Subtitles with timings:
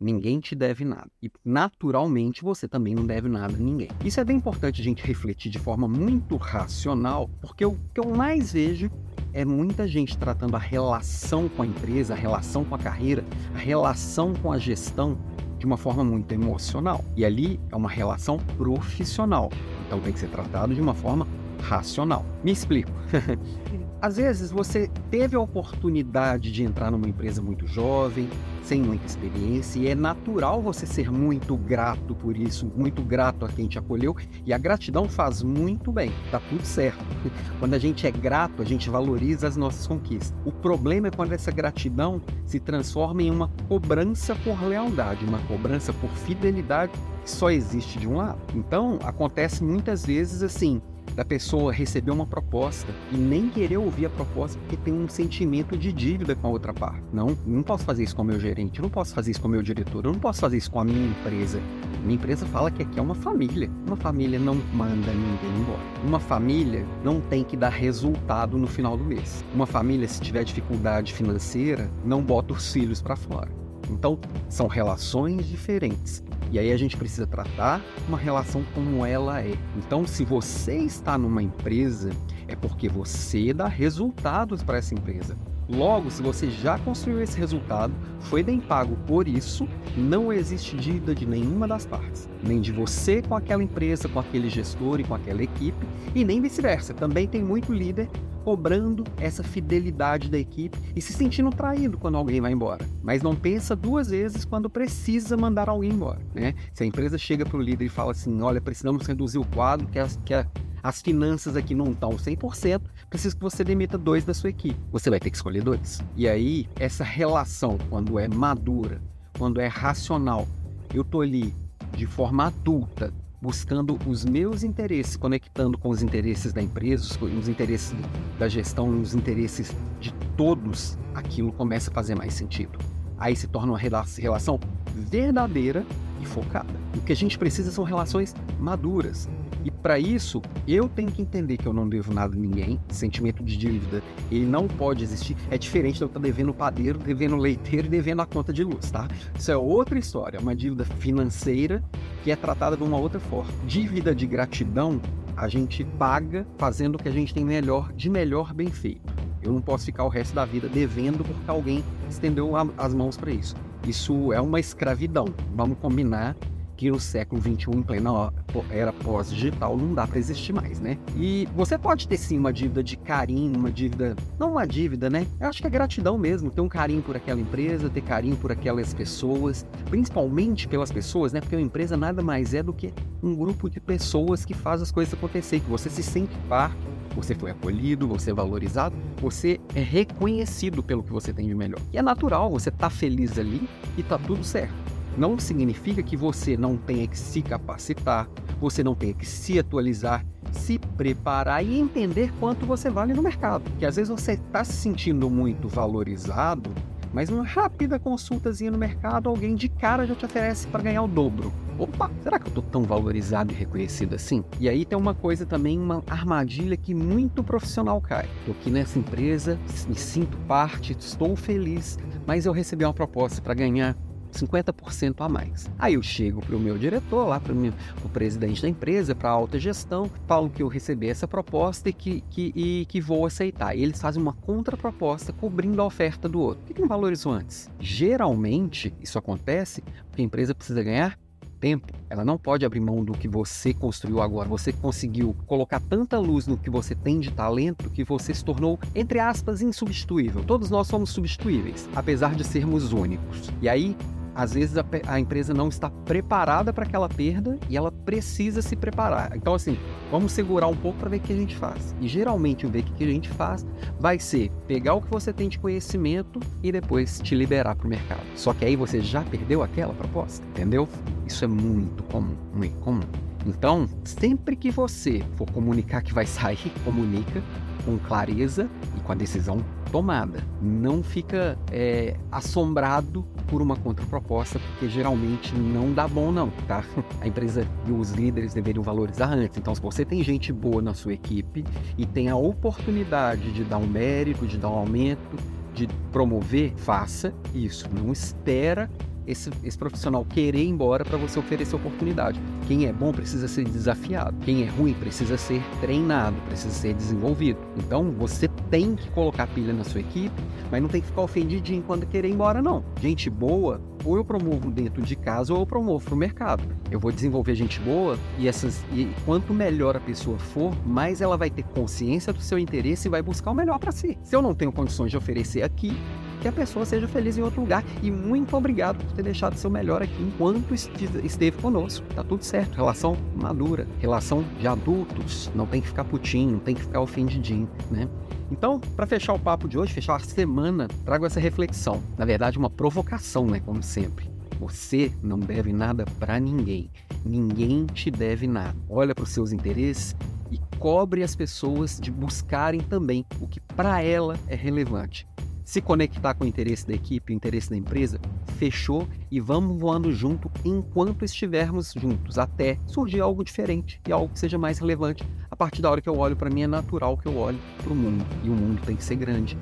[0.00, 1.10] Ninguém te deve nada.
[1.20, 3.88] E naturalmente você também não deve nada a ninguém.
[4.04, 8.08] Isso é bem importante a gente refletir de forma muito racional, porque o que eu
[8.14, 8.90] mais vejo
[9.32, 13.24] é muita gente tratando a relação com a empresa, a relação com a carreira,
[13.54, 15.18] a relação com a gestão
[15.58, 17.04] de uma forma muito emocional.
[17.16, 19.50] E ali é uma relação profissional.
[19.86, 21.26] Então tem que ser tratado de uma forma
[21.62, 22.24] racional.
[22.42, 22.90] Me explico.
[24.00, 28.28] Às vezes você teve a oportunidade de entrar numa empresa muito jovem,
[28.62, 33.48] sem muita experiência, e é natural você ser muito grato por isso, muito grato a
[33.48, 34.14] quem te acolheu,
[34.46, 37.04] e a gratidão faz muito bem, tá tudo certo.
[37.58, 40.32] Quando a gente é grato, a gente valoriza as nossas conquistas.
[40.44, 45.92] O problema é quando essa gratidão se transforma em uma cobrança por lealdade, uma cobrança
[45.92, 46.92] por fidelidade
[47.24, 48.38] que só existe de um lado.
[48.54, 50.80] Então, acontece muitas vezes assim,
[51.18, 55.76] da pessoa receber uma proposta e nem querer ouvir a proposta porque tem um sentimento
[55.76, 57.02] de dívida com a outra parte.
[57.12, 59.50] Não, não posso fazer isso com o meu gerente, não posso fazer isso com o
[59.50, 61.60] meu diretor, eu não posso fazer isso com a minha empresa.
[62.04, 63.68] Minha empresa fala que aqui é uma família.
[63.84, 65.82] Uma família não manda ninguém embora.
[66.06, 69.44] Uma família não tem que dar resultado no final do mês.
[69.52, 73.50] Uma família, se tiver dificuldade financeira, não bota os filhos para fora.
[73.90, 76.22] Então, são relações diferentes.
[76.50, 79.54] E aí a gente precisa tratar uma relação como ela é.
[79.76, 82.10] Então, se você está numa empresa,
[82.46, 85.36] é porque você dá resultados para essa empresa.
[85.68, 91.14] Logo, se você já construiu esse resultado, foi bem pago por isso, não existe dívida
[91.14, 92.28] de nenhuma das partes.
[92.42, 96.40] Nem de você com aquela empresa, com aquele gestor e com aquela equipe, e nem
[96.40, 96.94] vice-versa.
[96.94, 98.08] Também tem muito líder
[98.48, 102.82] cobrando essa fidelidade da equipe e se sentindo traído quando alguém vai embora.
[103.02, 106.20] Mas não pensa duas vezes quando precisa mandar alguém embora.
[106.34, 106.54] Né?
[106.72, 109.86] Se a empresa chega para o líder e fala assim: olha, precisamos reduzir o quadro,
[109.88, 110.46] que as, que a,
[110.82, 114.78] as finanças aqui não estão 100%, preciso que você demita dois da sua equipe.
[114.90, 116.00] Você vai ter que escolher dois.
[116.16, 119.00] E aí, essa relação, quando é madura,
[119.36, 120.46] quando é racional,
[120.92, 121.54] eu tô ali
[121.92, 127.94] de forma adulta, buscando os meus interesses, conectando com os interesses da empresa, os interesses
[128.38, 132.78] da gestão, os interesses de todos, aquilo começa a fazer mais sentido.
[133.18, 134.60] Aí se torna uma relação
[134.94, 135.84] verdadeira
[136.20, 136.72] e focada.
[136.96, 139.28] O que a gente precisa são relações maduras,
[139.64, 142.80] e para isso, eu tenho que entender que eu não devo nada a ninguém.
[142.88, 145.36] Sentimento de dívida, ele não pode existir.
[145.50, 148.90] É diferente de eu estar devendo padeiro, devendo leiteiro e devendo a conta de luz,
[148.90, 149.08] tá?
[149.38, 151.82] Isso é outra história, uma dívida financeira
[152.22, 153.52] que é tratada de uma outra forma.
[153.66, 155.00] Dívida de gratidão,
[155.36, 159.12] a gente paga fazendo o que a gente tem melhor, de melhor bem feito.
[159.42, 163.30] Eu não posso ficar o resto da vida devendo porque alguém estendeu as mãos para
[163.30, 163.54] isso.
[163.86, 165.26] Isso é uma escravidão.
[165.54, 166.36] Vamos combinar
[166.78, 168.32] que no século XXI, em plena
[168.70, 170.96] era pós-digital, não dá para existir mais, né?
[171.16, 174.14] E você pode ter sim uma dívida de carinho, uma dívida.
[174.38, 175.26] Não uma dívida, né?
[175.40, 178.52] Eu acho que é gratidão mesmo, ter um carinho por aquela empresa, ter carinho por
[178.52, 181.40] aquelas pessoas, principalmente pelas pessoas, né?
[181.40, 184.92] Porque uma empresa nada mais é do que um grupo de pessoas que faz as
[184.92, 186.76] coisas acontecer, que você se sente parte
[187.16, 191.80] você foi acolhido, você é valorizado, você é reconhecido pelo que você tem de melhor.
[191.92, 194.87] E é natural, você tá feliz ali e tá tudo certo
[195.18, 198.28] não significa que você não tenha que se capacitar,
[198.60, 203.68] você não tenha que se atualizar, se preparar e entender quanto você vale no mercado.
[203.78, 206.70] Que às vezes você está se sentindo muito valorizado,
[207.12, 211.08] mas uma rápida consultazinha no mercado, alguém de cara já te oferece para ganhar o
[211.08, 211.52] dobro.
[211.76, 214.44] Opa, será que eu estou tão valorizado e reconhecido assim?
[214.60, 218.28] E aí tem uma coisa também, uma armadilha que muito profissional cai.
[218.40, 219.58] Estou aqui nessa empresa,
[219.88, 223.96] me sinto parte, estou feliz, mas eu recebi uma proposta para ganhar
[224.32, 225.70] 50% a mais.
[225.78, 229.32] Aí eu chego para o meu diretor, lá para o presidente da empresa, para a
[229.32, 233.76] alta gestão, falo que eu recebi essa proposta e que, que, e que vou aceitar.
[233.76, 236.64] E eles fazem uma contraproposta cobrindo a oferta do outro.
[236.64, 237.70] Por que não valorizou antes?
[237.80, 241.18] Geralmente, isso acontece porque a empresa precisa ganhar
[241.58, 241.92] tempo.
[242.08, 244.48] Ela não pode abrir mão do que você construiu agora.
[244.48, 248.78] Você conseguiu colocar tanta luz no que você tem de talento que você se tornou,
[248.94, 250.42] entre aspas, insubstituível.
[250.44, 253.50] Todos nós somos substituíveis, apesar de sermos únicos.
[253.60, 253.96] E aí,
[254.38, 258.76] às vezes a, a empresa não está preparada para aquela perda e ela precisa se
[258.76, 259.36] preparar.
[259.36, 259.76] Então, assim,
[260.12, 261.92] vamos segurar um pouco para ver o que a gente faz.
[262.00, 263.66] E geralmente o ver o que a gente faz
[263.98, 267.90] vai ser pegar o que você tem de conhecimento e depois te liberar para o
[267.90, 268.22] mercado.
[268.36, 270.88] Só que aí você já perdeu aquela proposta, entendeu?
[271.26, 273.00] Isso é muito comum, muito comum.
[273.44, 277.42] Então, sempre que você for comunicar que vai sair, comunica
[277.84, 280.42] com clareza e com a decisão tomada.
[280.60, 286.84] Não fica é, assombrado por uma contraproposta, porque geralmente não dá bom não, tá?
[287.20, 289.56] A empresa e os líderes deveriam valorizar antes.
[289.58, 291.64] Então, se você tem gente boa na sua equipe
[291.96, 295.36] e tem a oportunidade de dar um mérito, de dar um aumento,
[295.74, 297.88] de promover, faça isso.
[297.92, 298.90] Não espera
[299.28, 302.40] esse, esse profissional querer ir embora para você oferecer oportunidade.
[302.66, 307.58] Quem é bom precisa ser desafiado, quem é ruim precisa ser treinado, precisa ser desenvolvido.
[307.76, 310.34] Então você tem que colocar pilha na sua equipe,
[310.70, 312.82] mas não tem que ficar ofendidinho quando querer ir embora, não.
[313.00, 316.62] Gente boa, ou eu promovo dentro de casa ou eu promovo para o mercado.
[316.90, 321.36] Eu vou desenvolver gente boa e essas e quanto melhor a pessoa for, mais ela
[321.36, 324.16] vai ter consciência do seu interesse e vai buscar o melhor para si.
[324.22, 325.96] Se eu não tenho condições de oferecer aqui,
[326.40, 327.84] que a pessoa seja feliz em outro lugar.
[328.02, 332.06] E muito obrigado por ter deixado seu melhor aqui enquanto esteve conosco.
[332.14, 332.74] Tá tudo certo.
[332.74, 335.50] Relação madura, relação de adultos.
[335.54, 338.08] Não tem que ficar putinho, não tem que ficar ofendidinho, né?
[338.50, 342.02] Então, para fechar o papo de hoje, fechar a semana, trago essa reflexão.
[342.16, 343.60] Na verdade, uma provocação, né?
[343.60, 344.30] Como sempre.
[344.58, 346.90] Você não deve nada para ninguém.
[347.24, 348.76] Ninguém te deve nada.
[348.88, 350.16] Olha para os seus interesses
[350.50, 355.28] e cobre as pessoas de buscarem também o que para ela é relevante.
[355.68, 358.18] Se conectar com o interesse da equipe, o interesse da empresa,
[358.56, 364.38] fechou e vamos voando junto enquanto estivermos juntos, até surgir algo diferente e algo que
[364.38, 365.22] seja mais relevante.
[365.50, 367.92] A partir da hora que eu olho para mim, é natural que eu olhe para
[367.92, 368.24] o mundo.
[368.42, 369.58] E o mundo tem que ser grande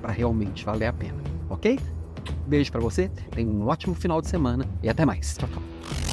[0.00, 1.22] para realmente valer a pena.
[1.50, 1.78] Ok?
[2.46, 5.36] Beijo para você, tenha um ótimo final de semana e até mais.
[5.36, 6.11] Tchau, tchau.